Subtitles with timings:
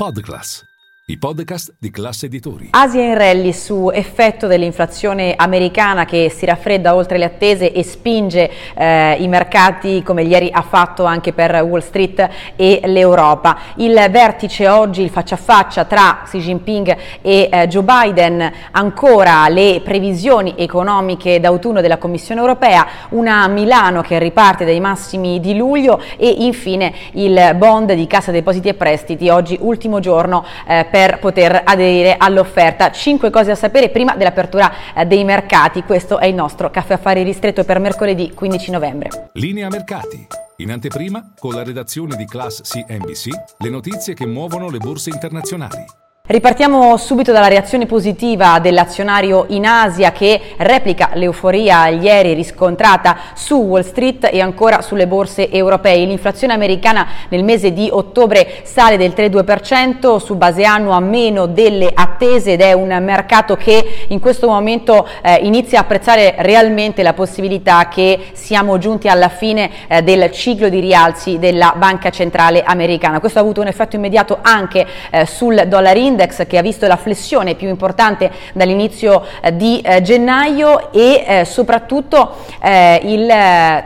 [0.00, 0.64] Podcast.
[1.10, 2.68] I podcast di classe editori.
[2.70, 8.48] Asia in rally su effetto dell'inflazione americana che si raffredda oltre le attese e spinge
[8.76, 13.58] eh, i mercati come ieri ha fatto anche per Wall Street e l'Europa.
[13.76, 19.48] Il vertice oggi, il faccia a faccia tra Xi Jinping e eh, Joe Biden, ancora
[19.48, 26.00] le previsioni economiche d'autunno della Commissione europea, una Milano che riparte dai massimi di luglio
[26.16, 31.18] e infine il bond di Cassa Depositi e Prestiti, oggi ultimo giorno eh, per per
[31.18, 32.90] poter aderire all'offerta.
[32.90, 35.82] Cinque cose a sapere prima dell'apertura eh, dei mercati.
[35.82, 39.30] Questo è il nostro caffè affari ristretto per mercoledì 15 novembre.
[39.32, 40.26] Linea mercati.
[40.56, 43.28] In anteprima, con la redazione di Class CNBC,
[43.60, 45.99] le notizie che muovono le borse internazionali.
[46.30, 53.82] Ripartiamo subito dalla reazione positiva dell'azionario in Asia che replica l'euforia ieri riscontrata su Wall
[53.82, 56.04] Street e ancora sulle borse europee.
[56.04, 62.52] L'inflazione americana nel mese di ottobre sale del 3,2% su base annua meno delle attese
[62.52, 67.88] ed è un mercato che in questo momento eh, inizia a apprezzare realmente la possibilità
[67.88, 73.18] che siamo giunti alla fine eh, del ciclo di rialzi della Banca Centrale Americana.
[73.18, 76.86] Questo ha avuto un effetto immediato anche eh, sul dollar index index che ha visto
[76.86, 83.32] la flessione più importante dall'inizio eh, di eh, gennaio e eh, soprattutto il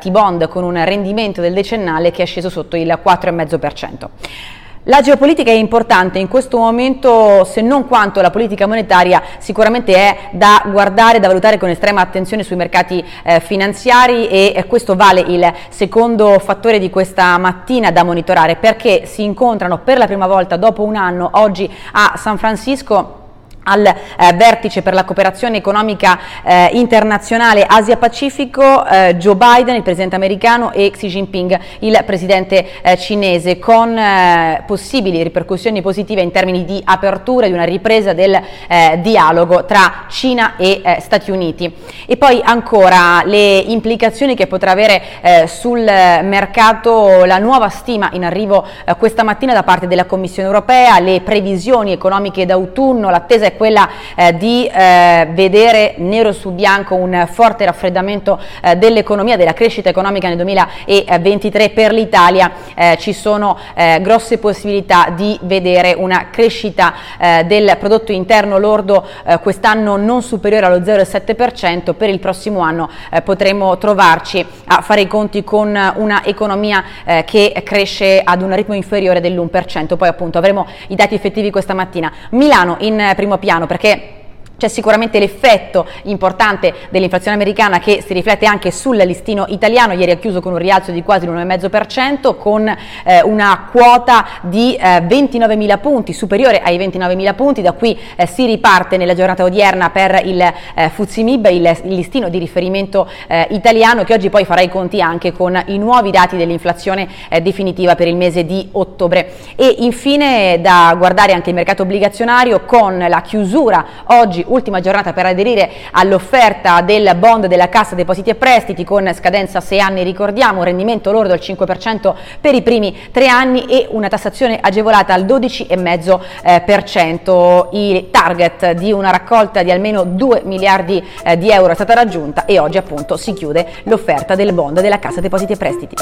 [0.00, 4.59] T-bond con un rendimento del decennale che è sceso sotto il 4,5%.
[4.90, 10.16] La geopolitica è importante in questo momento, se non quanto la politica monetaria, sicuramente è
[10.32, 15.20] da guardare, da valutare con estrema attenzione sui mercati eh, finanziari e eh, questo vale
[15.20, 20.56] il secondo fattore di questa mattina da monitorare perché si incontrano per la prima volta
[20.56, 23.19] dopo un anno oggi a San Francisco
[23.64, 23.94] al eh,
[24.34, 30.90] vertice per la cooperazione economica eh, internazionale Asia-Pacifico eh, Joe Biden, il presidente americano, e
[30.90, 37.46] Xi Jinping, il presidente eh, cinese, con eh, possibili ripercussioni positive in termini di apertura
[37.46, 41.72] e di una ripresa del eh, dialogo tra Cina e Stati Uniti.
[42.06, 48.66] E poi ancora le implicazioni che potrà avere sul mercato la nuova stima in arrivo
[48.98, 54.36] questa mattina da parte della Commissione europea, le previsioni economiche d'autunno, l'attesa è quella eh,
[54.36, 60.36] di eh, vedere nero su bianco un forte raffreddamento eh, dell'economia, della crescita economica nel
[60.36, 67.76] 2023 per l'Italia, eh, ci sono eh, grosse possibilità di vedere una crescita eh, del
[67.78, 69.06] prodotto interno lordo
[69.42, 72.88] quest'anno non superiore allo 0,7%, per il prossimo anno
[73.24, 76.84] potremo trovarci a fare i conti con una economia
[77.24, 82.12] che cresce ad un ritmo inferiore dell'1%, poi appunto avremo i dati effettivi questa mattina.
[82.30, 84.19] Milano in primo piano perché
[84.60, 90.16] c'è sicuramente l'effetto importante dell'inflazione americana che si riflette anche sul listino italiano, ieri ha
[90.16, 96.12] chiuso con un rialzo di quasi l'1,5% con eh, una quota di eh, 29.000 punti,
[96.12, 100.90] superiore ai 29.000 punti, da qui eh, si riparte nella giornata odierna per il eh,
[100.90, 105.32] Fuzimib, il, il, listino di riferimento eh, italiano che oggi poi farà i conti anche
[105.32, 109.32] con i nuovi dati dell'inflazione eh, definitiva per il mese di ottobre.
[109.56, 115.26] E infine da guardare anche il mercato obbligazionario con la chiusura oggi ultima giornata per
[115.26, 120.58] aderire all'offerta del bond della Cassa Depositi e Prestiti con scadenza a 6 anni, ricordiamo,
[120.58, 125.24] un rendimento lordo al 5% per i primi tre anni e una tassazione agevolata al
[125.24, 127.68] 12,5%.
[127.72, 132.44] Il target di una raccolta di almeno 2 miliardi eh, di euro è stata raggiunta
[132.44, 135.94] e oggi appunto si chiude l'offerta del bond della Cassa Depositi e Prestiti.